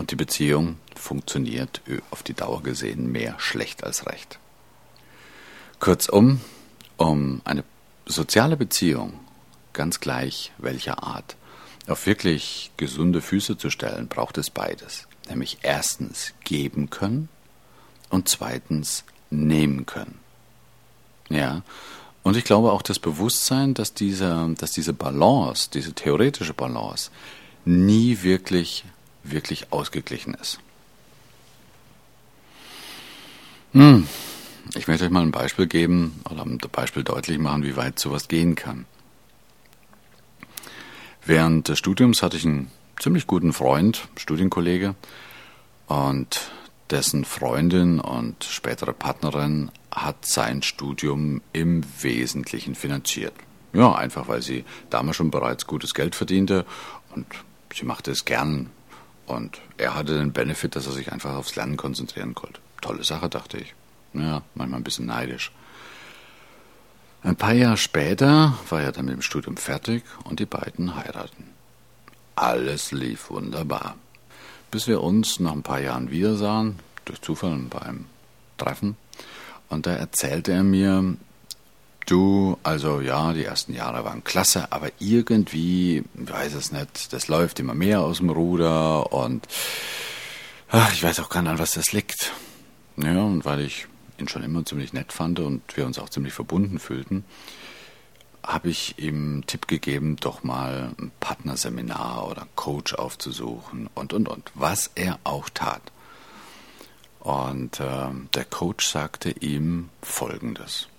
Und 0.00 0.12
die 0.12 0.16
Beziehung 0.16 0.78
funktioniert 0.96 1.82
auf 2.10 2.22
die 2.22 2.32
Dauer 2.32 2.62
gesehen 2.62 3.12
mehr 3.12 3.34
schlecht 3.36 3.84
als 3.84 4.06
recht. 4.06 4.38
Kurzum, 5.78 6.40
um 6.96 7.42
eine 7.44 7.64
soziale 8.06 8.56
Beziehung, 8.56 9.20
ganz 9.74 10.00
gleich 10.00 10.52
welcher 10.56 11.02
Art, 11.02 11.36
auf 11.86 12.06
wirklich 12.06 12.70
gesunde 12.78 13.20
Füße 13.20 13.58
zu 13.58 13.68
stellen, 13.68 14.08
braucht 14.08 14.38
es 14.38 14.48
beides. 14.48 15.06
Nämlich 15.28 15.58
erstens 15.60 16.32
geben 16.44 16.88
können 16.88 17.28
und 18.08 18.26
zweitens 18.26 19.04
nehmen 19.28 19.84
können. 19.84 20.18
Ja, 21.28 21.60
und 22.22 22.38
ich 22.38 22.44
glaube 22.44 22.72
auch 22.72 22.80
das 22.80 22.98
Bewusstsein, 22.98 23.74
dass 23.74 23.92
diese, 23.92 24.54
dass 24.56 24.72
diese 24.72 24.94
Balance, 24.94 25.68
diese 25.70 25.92
theoretische 25.92 26.54
Balance, 26.54 27.10
nie 27.66 28.22
wirklich, 28.22 28.86
wirklich 29.22 29.72
ausgeglichen 29.72 30.34
ist. 30.34 30.60
Hm. 33.72 34.06
Ich 34.74 34.86
möchte 34.86 35.04
euch 35.04 35.10
mal 35.10 35.22
ein 35.22 35.32
Beispiel 35.32 35.66
geben 35.66 36.20
oder 36.30 36.42
ein 36.42 36.58
Beispiel 36.58 37.02
deutlich 37.02 37.38
machen, 37.38 37.64
wie 37.64 37.76
weit 37.76 37.98
sowas 37.98 38.28
gehen 38.28 38.54
kann. 38.54 38.86
Während 41.24 41.68
des 41.68 41.78
Studiums 41.78 42.22
hatte 42.22 42.36
ich 42.36 42.44
einen 42.44 42.70
ziemlich 42.98 43.26
guten 43.26 43.52
Freund, 43.52 44.08
Studienkollege, 44.16 44.94
und 45.86 46.50
dessen 46.90 47.24
Freundin 47.24 48.00
und 48.00 48.44
spätere 48.44 48.92
Partnerin 48.92 49.70
hat 49.90 50.24
sein 50.24 50.62
Studium 50.62 51.40
im 51.52 51.82
Wesentlichen 52.00 52.74
finanziert. 52.74 53.34
Ja, 53.72 53.94
einfach 53.94 54.28
weil 54.28 54.42
sie 54.42 54.64
damals 54.88 55.16
schon 55.16 55.30
bereits 55.30 55.66
gutes 55.66 55.94
Geld 55.94 56.14
verdiente 56.14 56.64
und 57.14 57.26
sie 57.74 57.84
machte 57.84 58.10
es 58.10 58.24
gern. 58.24 58.70
Und 59.30 59.60
er 59.76 59.94
hatte 59.94 60.18
den 60.18 60.32
Benefit, 60.32 60.74
dass 60.74 60.86
er 60.86 60.92
sich 60.92 61.12
einfach 61.12 61.36
aufs 61.36 61.54
Lernen 61.54 61.76
konzentrieren 61.76 62.34
konnte. 62.34 62.60
Tolle 62.80 63.04
Sache, 63.04 63.28
dachte 63.28 63.58
ich. 63.58 63.74
Ja, 64.12 64.42
manchmal 64.56 64.80
ein 64.80 64.84
bisschen 64.84 65.06
neidisch. 65.06 65.52
Ein 67.22 67.36
paar 67.36 67.52
Jahre 67.52 67.76
später 67.76 68.58
war 68.68 68.82
er 68.82 68.90
dann 68.90 69.04
mit 69.04 69.14
dem 69.14 69.22
Studium 69.22 69.56
fertig 69.56 70.02
und 70.24 70.40
die 70.40 70.46
beiden 70.46 70.96
heiraten. 70.96 71.44
Alles 72.34 72.90
lief 72.90 73.30
wunderbar. 73.30 73.94
Bis 74.72 74.88
wir 74.88 75.00
uns 75.00 75.38
nach 75.38 75.52
ein 75.52 75.62
paar 75.62 75.80
Jahren 75.80 76.10
wiedersahen, 76.10 76.80
durch 77.04 77.20
Zufall 77.20 77.56
beim 77.70 78.06
Treffen. 78.56 78.96
Und 79.68 79.86
da 79.86 79.92
erzählte 79.92 80.50
er 80.50 80.64
mir, 80.64 81.14
du, 82.06 82.58
also 82.62 83.00
ja, 83.00 83.32
die 83.32 83.44
ersten 83.44 83.74
Jahre 83.74 84.04
waren 84.04 84.24
klasse, 84.24 84.72
aber 84.72 84.90
irgendwie, 84.98 86.04
ich 86.14 86.32
weiß 86.32 86.54
es 86.54 86.72
nicht, 86.72 87.12
das 87.12 87.28
läuft 87.28 87.60
immer 87.60 87.74
mehr 87.74 88.00
aus 88.00 88.18
dem 88.18 88.30
Ruder 88.30 89.12
und 89.12 89.46
ach, 90.70 90.92
ich 90.92 91.02
weiß 91.02 91.20
auch 91.20 91.28
gar 91.28 91.42
nicht, 91.42 91.50
an 91.50 91.58
was 91.58 91.72
das 91.72 91.92
liegt. 91.92 92.32
Ja, 92.96 93.22
und 93.22 93.44
weil 93.44 93.60
ich 93.60 93.86
ihn 94.18 94.28
schon 94.28 94.42
immer 94.42 94.64
ziemlich 94.64 94.92
nett 94.92 95.12
fand 95.12 95.40
und 95.40 95.76
wir 95.76 95.86
uns 95.86 95.98
auch 95.98 96.08
ziemlich 96.08 96.32
verbunden 96.32 96.78
fühlten, 96.78 97.24
habe 98.42 98.68
ich 98.68 98.98
ihm 98.98 99.44
Tipp 99.46 99.68
gegeben, 99.68 100.16
doch 100.16 100.42
mal 100.42 100.92
ein 100.98 101.10
Partnerseminar 101.20 102.28
oder 102.28 102.46
Coach 102.56 102.94
aufzusuchen 102.94 103.88
und, 103.94 104.12
und, 104.12 104.28
und, 104.28 104.50
was 104.54 104.90
er 104.94 105.18
auch 105.24 105.48
tat. 105.50 105.82
Und 107.20 107.80
äh, 107.80 108.08
der 108.34 108.44
Coach 108.46 108.86
sagte 108.86 109.30
ihm 109.30 109.90
Folgendes. 110.02 110.89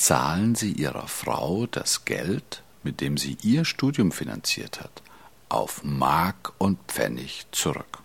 Zahlen 0.00 0.54
Sie 0.54 0.72
Ihrer 0.72 1.08
Frau 1.08 1.66
das 1.66 2.06
Geld, 2.06 2.62
mit 2.82 3.02
dem 3.02 3.18
sie 3.18 3.36
ihr 3.42 3.66
Studium 3.66 4.12
finanziert 4.12 4.80
hat, 4.80 5.02
auf 5.50 5.84
Mark 5.84 6.54
und 6.56 6.78
Pfennig 6.88 7.44
zurück. 7.52 7.98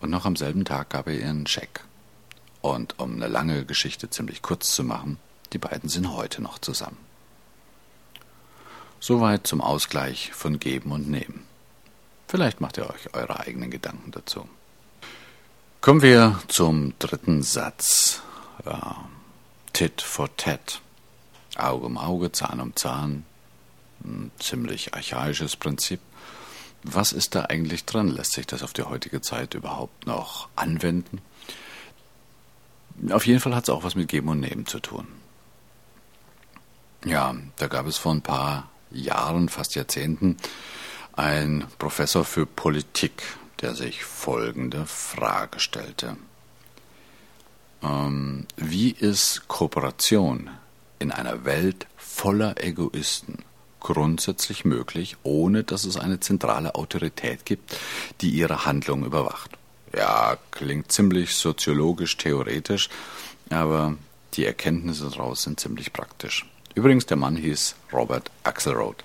Und 0.00 0.08
noch 0.08 0.24
am 0.24 0.34
selben 0.34 0.64
Tag 0.64 0.88
gab 0.88 1.08
er 1.08 1.12
ihr 1.12 1.28
einen 1.28 1.46
Scheck. 1.46 1.84
Und 2.62 2.98
um 2.98 3.16
eine 3.16 3.26
lange 3.28 3.66
Geschichte 3.66 4.08
ziemlich 4.08 4.40
kurz 4.40 4.74
zu 4.74 4.82
machen, 4.82 5.18
die 5.52 5.58
beiden 5.58 5.90
sind 5.90 6.14
heute 6.14 6.40
noch 6.40 6.58
zusammen. 6.58 6.96
Soweit 8.98 9.46
zum 9.46 9.60
Ausgleich 9.60 10.32
von 10.32 10.58
Geben 10.58 10.90
und 10.92 11.06
Nehmen. 11.06 11.44
Vielleicht 12.28 12.62
macht 12.62 12.78
ihr 12.78 12.88
euch 12.88 13.12
eure 13.12 13.40
eigenen 13.40 13.70
Gedanken 13.70 14.10
dazu. 14.10 14.48
Kommen 15.82 16.00
wir 16.00 16.40
zum 16.48 16.94
dritten 16.98 17.42
Satz. 17.42 18.22
Ja, 18.64 19.08
tit 19.72 20.02
for 20.02 20.34
tat. 20.36 20.80
Auge 21.56 21.86
um 21.86 21.98
Auge, 21.98 22.32
Zahn 22.32 22.60
um 22.60 22.74
Zahn. 22.76 23.24
Ein 24.04 24.30
ziemlich 24.38 24.94
archaisches 24.94 25.56
Prinzip. 25.56 26.00
Was 26.82 27.12
ist 27.12 27.34
da 27.34 27.46
eigentlich 27.46 27.84
dran? 27.84 28.08
Lässt 28.08 28.32
sich 28.32 28.46
das 28.46 28.62
auf 28.62 28.72
die 28.72 28.82
heutige 28.82 29.20
Zeit 29.20 29.54
überhaupt 29.54 30.06
noch 30.06 30.48
anwenden? 30.54 31.20
Auf 33.10 33.26
jeden 33.26 33.40
Fall 33.40 33.54
hat 33.54 33.64
es 33.64 33.70
auch 33.70 33.84
was 33.84 33.94
mit 33.94 34.08
Geben 34.08 34.28
und 34.28 34.40
Nehmen 34.40 34.66
zu 34.66 34.80
tun. 34.80 35.06
Ja, 37.04 37.34
da 37.56 37.66
gab 37.66 37.86
es 37.86 37.98
vor 37.98 38.12
ein 38.12 38.22
paar 38.22 38.68
Jahren, 38.90 39.48
fast 39.48 39.74
Jahrzehnten, 39.74 40.36
ein 41.12 41.66
Professor 41.78 42.24
für 42.24 42.46
Politik, 42.46 43.22
der 43.60 43.74
sich 43.74 44.04
folgende 44.04 44.86
Frage 44.86 45.60
stellte. 45.60 46.16
Ähm, 47.82 48.46
wie 48.56 48.90
ist 48.90 49.48
Kooperation 49.48 50.50
in 50.98 51.12
einer 51.12 51.44
Welt 51.44 51.86
voller 51.96 52.62
Egoisten 52.62 53.38
grundsätzlich 53.80 54.64
möglich, 54.64 55.16
ohne 55.22 55.62
dass 55.62 55.84
es 55.84 55.96
eine 55.96 56.18
zentrale 56.18 56.74
Autorität 56.74 57.44
gibt, 57.44 57.76
die 58.20 58.30
ihre 58.30 58.64
Handlung 58.64 59.04
überwacht. 59.04 59.52
Ja, 59.96 60.36
klingt 60.50 60.90
ziemlich 60.90 61.36
soziologisch 61.36 62.16
theoretisch, 62.16 62.88
aber 63.48 63.96
die 64.34 64.44
Erkenntnisse 64.44 65.08
daraus 65.08 65.42
sind 65.42 65.60
ziemlich 65.60 65.92
praktisch. 65.92 66.46
Übrigens, 66.74 67.06
der 67.06 67.16
Mann 67.16 67.36
hieß 67.36 67.76
Robert 67.92 68.30
Axelrod. 68.42 69.04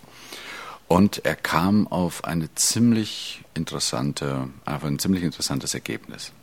Und 0.87 1.25
er 1.25 1.35
kam 1.35 1.87
auf 1.87 2.25
eine 2.25 2.53
ziemlich 2.55 3.43
interessante, 3.53 4.49
auf 4.65 4.83
ein 4.83 4.99
ziemlich 4.99 5.23
interessantes 5.23 5.73
Ergebnis. 5.73 6.33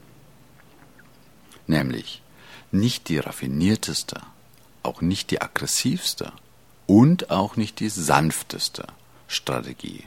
Nämlich 1.68 2.22
nicht 2.72 3.08
die 3.08 3.18
raffinierteste, 3.18 4.20
auch 4.82 5.00
nicht 5.00 5.30
die 5.30 5.40
aggressivste, 5.40 6.32
und 6.88 7.30
auch 7.30 7.56
nicht 7.56 7.80
die 7.80 7.90
sanfteste 7.90 8.86
Strategie, 9.28 10.04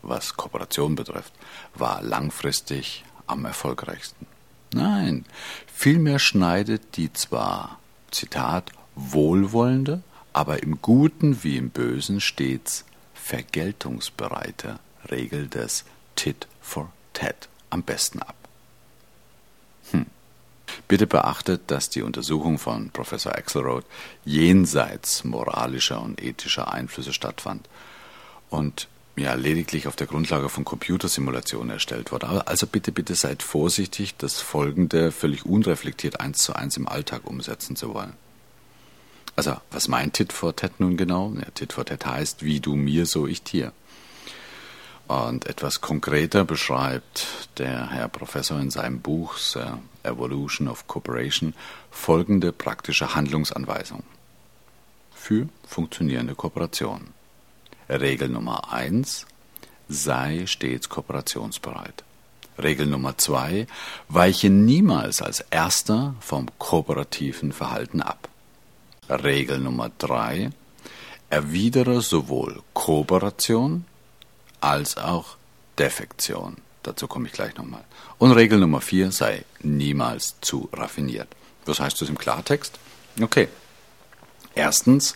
was 0.00 0.36
Kooperation 0.36 0.94
betrifft, 0.94 1.34
war 1.74 2.02
langfristig 2.02 3.04
am 3.26 3.44
erfolgreichsten. 3.44 4.26
Nein, 4.72 5.26
vielmehr 5.66 6.18
schneidet 6.18 6.96
die 6.96 7.12
zwar, 7.12 7.78
Zitat, 8.10 8.72
wohlwollende, 8.94 10.02
aber 10.32 10.62
im 10.62 10.80
Guten 10.80 11.42
wie 11.44 11.58
im 11.58 11.68
Bösen 11.68 12.20
stets 12.22 12.84
vergeltungsbereite 13.14 14.78
Regel 15.10 15.48
des 15.48 15.84
Tit 16.16 16.46
for 16.62 16.90
Tat 17.12 17.48
am 17.68 17.82
besten 17.82 18.22
ab. 18.22 18.36
Hm. 19.90 20.06
Bitte 20.86 21.06
beachtet, 21.06 21.62
dass 21.66 21.90
die 21.90 22.02
Untersuchung 22.02 22.58
von 22.58 22.90
Professor 22.90 23.34
Axelrod 23.34 23.84
jenseits 24.24 25.24
moralischer 25.24 26.00
und 26.00 26.22
ethischer 26.22 26.72
Einflüsse 26.72 27.12
stattfand 27.12 27.68
und 28.50 28.88
ja 29.16 29.34
lediglich 29.34 29.88
auf 29.88 29.96
der 29.96 30.06
Grundlage 30.06 30.48
von 30.48 30.64
Computersimulationen 30.64 31.70
erstellt 31.70 32.12
wurde. 32.12 32.46
Also 32.46 32.66
bitte, 32.66 32.92
bitte 32.92 33.14
seid 33.14 33.42
vorsichtig, 33.42 34.16
das 34.16 34.40
Folgende 34.40 35.12
völlig 35.12 35.44
unreflektiert 35.44 36.20
eins 36.20 36.38
zu 36.38 36.54
eins 36.54 36.76
im 36.76 36.88
Alltag 36.88 37.22
umsetzen 37.24 37.76
zu 37.76 37.92
wollen. 37.94 38.14
Also, 39.36 39.56
was 39.70 39.86
meint 39.86 40.14
Tit 40.14 40.32
for 40.32 40.56
Tat 40.56 40.80
nun 40.80 40.96
genau? 40.96 41.32
Ja, 41.36 41.46
Tit 41.54 41.72
for 41.72 41.84
Tat 41.84 42.06
heißt, 42.06 42.42
wie 42.42 42.60
du 42.60 42.74
mir, 42.74 43.06
so 43.06 43.26
ich 43.26 43.42
dir. 43.42 43.72
Und 45.08 45.46
etwas 45.46 45.80
konkreter 45.80 46.44
beschreibt 46.44 47.48
der 47.56 47.90
Herr 47.90 48.08
Professor 48.08 48.60
in 48.60 48.70
seinem 48.70 49.00
Buch 49.00 49.38
The 49.38 49.64
Evolution 50.02 50.68
of 50.68 50.86
Cooperation 50.86 51.54
folgende 51.90 52.52
praktische 52.52 53.14
Handlungsanweisung 53.14 54.02
für 55.14 55.48
funktionierende 55.66 56.34
Kooperation. 56.34 57.08
Regel 57.88 58.28
Nummer 58.28 58.70
1. 58.70 59.26
Sei 59.88 60.44
stets 60.46 60.90
kooperationsbereit. 60.90 62.04
Regel 62.58 62.86
Nummer 62.86 63.16
2. 63.16 63.66
Weiche 64.10 64.50
niemals 64.50 65.22
als 65.22 65.40
Erster 65.50 66.16
vom 66.20 66.48
kooperativen 66.58 67.52
Verhalten 67.52 68.02
ab. 68.02 68.28
Regel 69.08 69.58
Nummer 69.58 69.90
3. 69.96 70.50
Erwidere 71.30 72.02
sowohl 72.02 72.62
Kooperation 72.74 73.86
als 74.60 74.96
auch 74.96 75.36
Defektion. 75.78 76.56
Dazu 76.82 77.06
komme 77.06 77.26
ich 77.26 77.32
gleich 77.32 77.56
nochmal. 77.56 77.84
Und 78.18 78.32
Regel 78.32 78.58
Nummer 78.58 78.80
4 78.80 79.12
sei 79.12 79.44
niemals 79.62 80.36
zu 80.40 80.68
raffiniert. 80.72 81.28
Was 81.66 81.80
heißt 81.80 82.00
das 82.00 82.08
im 82.08 82.18
Klartext? 82.18 82.78
Okay. 83.20 83.48
Erstens, 84.54 85.14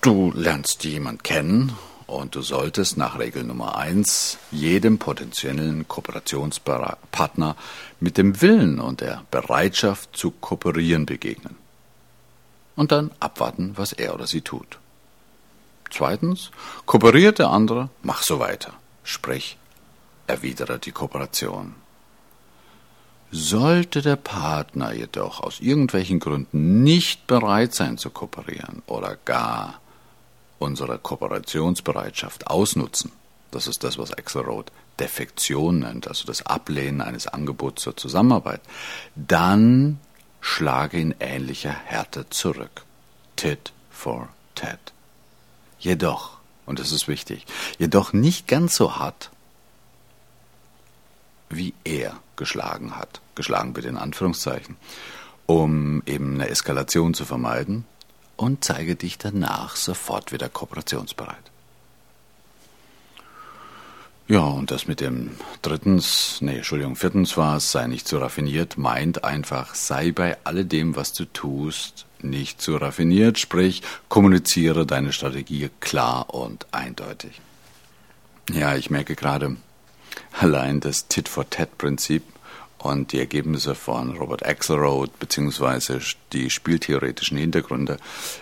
du 0.00 0.32
lernst 0.34 0.84
jemanden 0.84 1.22
kennen 1.22 1.76
und 2.06 2.34
du 2.34 2.40
solltest 2.40 2.96
nach 2.96 3.18
Regel 3.18 3.44
Nummer 3.44 3.76
1 3.76 4.38
jedem 4.50 4.98
potenziellen 4.98 5.86
Kooperationspartner 5.86 7.54
mit 8.00 8.16
dem 8.16 8.40
Willen 8.40 8.80
und 8.80 9.02
der 9.02 9.24
Bereitschaft 9.30 10.16
zu 10.16 10.30
kooperieren 10.30 11.04
begegnen. 11.04 11.56
Und 12.74 12.92
dann 12.92 13.10
abwarten, 13.20 13.72
was 13.76 13.92
er 13.92 14.14
oder 14.14 14.26
sie 14.26 14.40
tut. 14.40 14.78
Zweitens, 15.90 16.50
kooperiert 16.86 17.38
der 17.38 17.50
andere, 17.50 17.88
mach 18.02 18.22
so 18.22 18.38
weiter. 18.38 18.72
Sprich, 19.04 19.56
erwidere 20.26 20.78
die 20.78 20.92
Kooperation. 20.92 21.74
Sollte 23.30 24.00
der 24.00 24.16
Partner 24.16 24.92
jedoch 24.92 25.40
aus 25.40 25.60
irgendwelchen 25.60 26.18
Gründen 26.18 26.82
nicht 26.82 27.26
bereit 27.26 27.74
sein 27.74 27.98
zu 27.98 28.10
kooperieren 28.10 28.82
oder 28.86 29.16
gar 29.24 29.80
unsere 30.58 30.98
Kooperationsbereitschaft 30.98 32.46
ausnutzen, 32.46 33.12
das 33.50 33.66
ist 33.66 33.84
das, 33.84 33.98
was 33.98 34.12
Axelrod 34.12 34.70
Defektion 34.98 35.80
nennt, 35.80 36.08
also 36.08 36.26
das 36.26 36.44
Ablehnen 36.44 37.00
eines 37.00 37.26
Angebots 37.26 37.82
zur 37.82 37.96
Zusammenarbeit, 37.96 38.60
dann 39.14 40.00
schlage 40.40 40.98
in 40.98 41.14
ähnlicher 41.20 41.70
Härte 41.70 42.28
zurück. 42.30 42.84
Tit 43.36 43.72
for 43.90 44.28
tat. 44.54 44.92
Jedoch, 45.78 46.38
und 46.66 46.78
das 46.78 46.92
ist 46.92 47.08
wichtig, 47.08 47.46
jedoch 47.78 48.12
nicht 48.12 48.48
ganz 48.48 48.74
so 48.74 48.96
hart, 48.96 49.30
wie 51.48 51.74
er 51.84 52.18
geschlagen 52.36 52.96
hat. 52.96 53.20
Geschlagen 53.34 53.72
bitte 53.72 53.88
in 53.88 53.96
Anführungszeichen, 53.96 54.76
um 55.46 56.02
eben 56.06 56.34
eine 56.34 56.48
Eskalation 56.48 57.14
zu 57.14 57.24
vermeiden 57.24 57.84
und 58.36 58.64
zeige 58.64 58.96
dich 58.96 59.18
danach 59.18 59.76
sofort 59.76 60.32
wieder 60.32 60.48
kooperationsbereit. 60.48 61.50
Ja, 64.30 64.40
und 64.40 64.70
das 64.70 64.86
mit 64.86 65.00
dem 65.00 65.30
drittens, 65.62 66.42
nee, 66.42 66.56
Entschuldigung, 66.56 66.96
viertens 66.96 67.38
war 67.38 67.56
es, 67.56 67.72
sei 67.72 67.86
nicht 67.86 68.06
zu 68.06 68.18
raffiniert, 68.18 68.76
meint 68.76 69.24
einfach, 69.24 69.74
sei 69.74 70.12
bei 70.12 70.36
alledem, 70.44 70.96
was 70.96 71.14
du 71.14 71.24
tust, 71.24 72.04
nicht 72.20 72.60
zu 72.60 72.76
raffiniert, 72.76 73.38
sprich, 73.38 73.82
kommuniziere 74.10 74.84
deine 74.84 75.14
Strategie 75.14 75.70
klar 75.80 76.34
und 76.34 76.66
eindeutig. 76.72 77.40
Ja, 78.50 78.76
ich 78.76 78.90
merke 78.90 79.16
gerade, 79.16 79.56
allein 80.38 80.80
das 80.80 81.08
Tit-for-Tat-Prinzip 81.08 82.22
und 82.76 83.12
die 83.12 83.20
Ergebnisse 83.20 83.74
von 83.74 84.14
Robert 84.14 84.44
Axelrod 84.44 85.18
beziehungsweise 85.18 86.00
die 86.34 86.50
spieltheoretischen 86.50 87.38
Hintergründe 87.38 87.96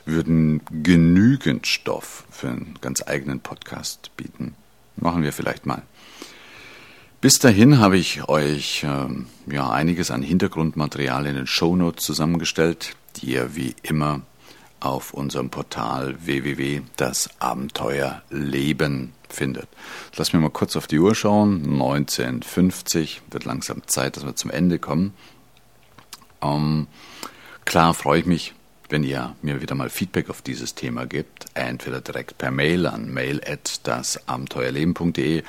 würden 0.04 0.62
genügend 0.82 1.68
Stoff 1.68 2.24
für 2.28 2.48
einen 2.48 2.76
ganz 2.80 3.04
eigenen 3.06 3.38
Podcast 3.38 4.10
bieten. 4.16 4.56
Machen 4.96 5.22
wir 5.22 5.32
vielleicht 5.32 5.66
mal. 5.66 5.82
Bis 7.20 7.38
dahin 7.38 7.78
habe 7.78 7.98
ich 7.98 8.28
euch 8.28 8.84
ähm, 8.86 9.26
ja 9.46 9.70
einiges 9.70 10.10
an 10.10 10.22
Hintergrundmaterial 10.22 11.26
in 11.26 11.34
den 11.34 11.46
Shownotes 11.46 12.04
zusammengestellt, 12.04 12.96
die 13.16 13.32
ihr 13.32 13.56
wie 13.56 13.74
immer 13.82 14.20
auf 14.80 15.14
unserem 15.14 15.48
Portal 15.50 16.16
www.dasabenteuerleben 16.24 19.12
findet. 19.28 19.68
Lass 20.16 20.32
mir 20.32 20.40
mal 20.40 20.48
kurz 20.50 20.76
auf 20.76 20.86
die 20.86 20.98
Uhr 20.98 21.14
schauen. 21.14 21.62
1950 21.64 23.20
wird 23.30 23.44
langsam 23.44 23.82
Zeit, 23.86 24.16
dass 24.16 24.24
wir 24.24 24.34
zum 24.36 24.50
Ende 24.50 24.78
kommen. 24.78 25.12
Ähm, 26.42 26.86
klar 27.64 27.94
freue 27.94 28.20
ich 28.20 28.26
mich, 28.26 28.54
wenn 28.88 29.04
ihr 29.04 29.36
mir 29.42 29.60
wieder 29.60 29.74
mal 29.74 29.90
Feedback 29.90 30.30
auf 30.30 30.40
dieses 30.42 30.74
Thema 30.74 31.06
gebt, 31.06 31.46
entweder 31.54 32.00
direkt 32.00 32.38
per 32.38 32.50
Mail 32.50 32.86
an 32.86 33.12
mail@dasabenteuerleben.de 33.12 35.42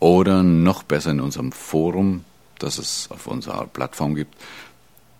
oder 0.00 0.42
noch 0.42 0.82
besser 0.82 1.12
in 1.12 1.20
unserem 1.20 1.52
Forum, 1.52 2.24
das 2.58 2.76
es 2.78 3.10
auf 3.10 3.26
unserer 3.26 3.66
Plattform 3.66 4.14
gibt. 4.14 4.34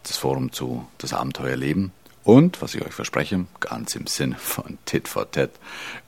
das 0.03 0.17
Forum 0.17 0.51
zu 0.51 0.89
Das 0.99 1.13
Abenteuerleben. 1.13 1.93
Und, 2.25 2.63
was 2.63 2.75
ich 2.75 2.85
euch 2.85 2.93
verspreche, 2.93 3.47
ganz 3.61 3.95
im 3.97 4.07
Sinne 4.07 4.37
von 4.37 4.79
Tit 4.85 5.09
for 5.09 5.31
Tat, 5.31 5.51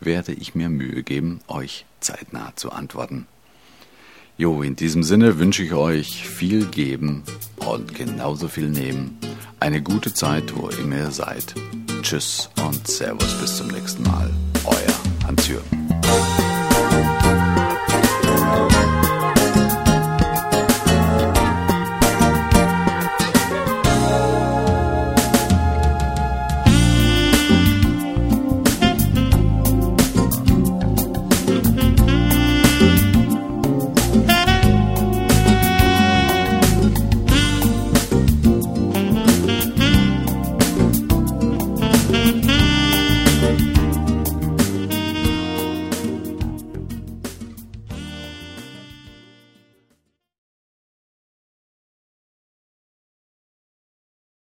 werde 0.01 0.33
ich 0.33 0.55
mir 0.55 0.69
Mühe 0.69 1.03
geben, 1.03 1.41
euch 1.49 1.87
zeitnah 2.01 2.53
zu 2.57 2.71
antworten. 2.71 3.27
Jo, 4.39 4.63
in 4.63 4.77
diesem 4.77 5.03
Sinne 5.03 5.39
wünsche 5.39 5.63
ich 5.63 5.75
euch 5.75 6.27
viel 6.27 6.65
geben 6.67 7.23
und 7.57 7.95
genauso 7.95 8.49
viel 8.49 8.71
nehmen. 8.71 9.19
Eine 9.63 9.81
gute 9.81 10.13
Zeit, 10.13 10.57
wo 10.57 10.71
immer 10.71 10.97
ihr 10.97 11.11
seid. 11.13 11.55
Tschüss 12.03 12.51
und 12.67 12.85
Servus 12.89 13.33
bis 13.35 13.59
zum 13.59 13.69
nächsten 13.69 14.03
Mal. 14.03 14.29
Euer 14.65 15.25
Hans-Jürgen. 15.25 15.82